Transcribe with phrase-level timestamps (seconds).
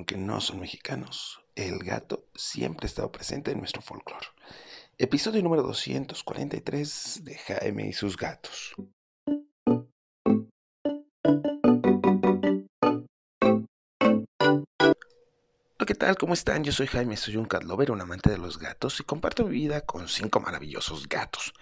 [0.00, 4.28] aunque no son mexicanos, el gato siempre ha estado presente en nuestro folclore.
[4.96, 8.74] Episodio número 243 de Jaime y sus gatos.
[15.90, 16.16] ¿qué tal?
[16.16, 16.62] ¿Cómo están?
[16.62, 19.50] Yo soy Jaime, soy un cat lover, un amante de los gatos y comparto mi
[19.50, 21.52] vida con cinco maravillosos gatos.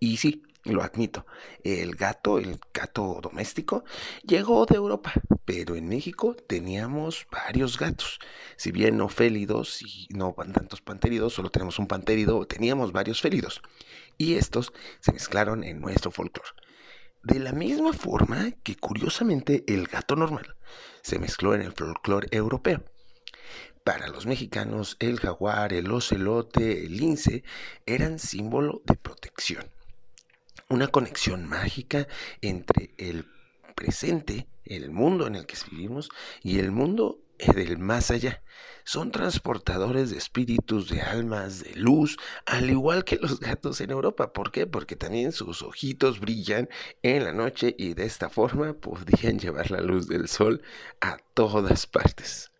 [0.00, 0.42] Y sí,
[0.72, 1.26] lo admito,
[1.64, 3.84] el gato, el gato doméstico,
[4.22, 5.12] llegó de Europa,
[5.44, 8.18] pero en México teníamos varios gatos.
[8.56, 13.62] Si bien no félidos y no tantos panteridos, solo tenemos un panterido, teníamos varios félidos.
[14.18, 16.50] Y estos se mezclaron en nuestro folclore.
[17.22, 20.56] De la misma forma que curiosamente el gato normal
[21.02, 22.84] se mezcló en el folclore europeo.
[23.82, 27.44] Para los mexicanos, el jaguar, el ocelote, el lince
[27.86, 29.75] eran símbolo de protección.
[30.68, 32.08] Una conexión mágica
[32.40, 33.24] entre el
[33.76, 36.08] presente, el mundo en el que vivimos,
[36.42, 37.20] y el mundo
[37.54, 38.42] del más allá.
[38.84, 44.32] Son transportadores de espíritus, de almas, de luz, al igual que los gatos en Europa.
[44.32, 44.66] ¿Por qué?
[44.66, 46.68] Porque también sus ojitos brillan
[47.02, 50.62] en la noche y de esta forma podrían llevar la luz del sol
[51.00, 52.50] a todas partes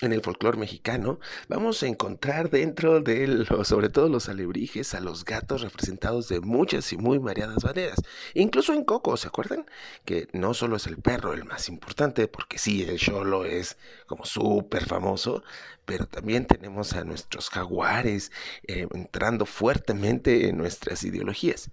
[0.00, 5.00] en el folclore mexicano, vamos a encontrar dentro de los, sobre todo los alebrijes, a
[5.00, 7.98] los gatos representados de muchas y muy variadas maneras.
[8.34, 9.66] Incluso en Coco, ¿se acuerdan?
[10.04, 14.24] Que no solo es el perro el más importante, porque sí, el cholo es como
[14.24, 15.42] súper famoso,
[15.84, 18.32] pero también tenemos a nuestros jaguares
[18.66, 21.70] eh, entrando fuertemente en nuestras ideologías.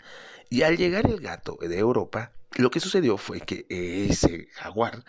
[0.50, 5.04] Y al llegar el gato de Europa, lo que sucedió fue que ese jaguar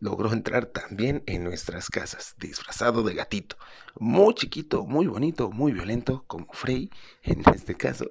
[0.00, 3.56] logró entrar también en nuestras casas, disfrazado de gatito.
[3.98, 6.90] Muy chiquito, muy bonito, muy violento, como Frey
[7.22, 8.10] en este caso.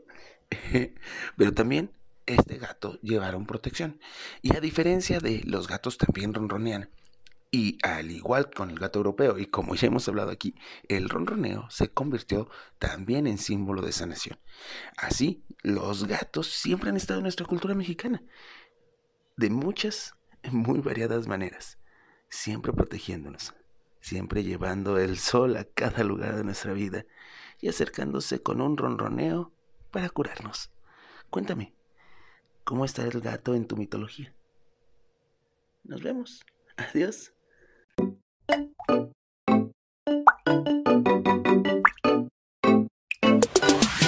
[1.38, 1.92] Pero también
[2.26, 4.00] este gato llevaron protección.
[4.42, 6.90] Y a diferencia de los gatos también ronronean.
[7.52, 10.56] Y al igual con el gato europeo, y como ya hemos hablado aquí,
[10.88, 14.40] el ronroneo se convirtió también en símbolo de sanación.
[14.98, 18.24] Así, los gatos siempre han estado en nuestra cultura mexicana.
[19.38, 20.16] De muchas
[20.52, 21.78] muy variadas maneras,
[22.34, 23.54] siempre protegiéndonos,
[24.02, 27.06] siempre llevando el sol a cada lugar de nuestra vida
[27.62, 29.52] y acercándose con un ronroneo
[29.92, 30.72] para curarnos.
[31.30, 31.74] Cuéntame,
[32.64, 34.34] ¿cómo está el gato en tu mitología?
[35.84, 36.44] Nos vemos.
[36.76, 37.34] Adiós.